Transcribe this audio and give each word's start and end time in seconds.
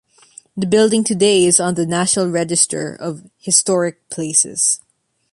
The 0.57 0.65
building 0.65 1.03
today 1.03 1.45
is 1.45 1.59
on 1.59 1.75
the 1.75 1.85
National 1.85 2.27
Register 2.31 2.95
of 2.99 3.29
Historic 3.37 4.09
Places. 4.09 4.81